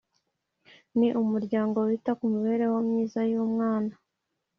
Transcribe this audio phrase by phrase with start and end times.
[0.97, 3.93] ni umuryango wita kumibereho myiza y’umwana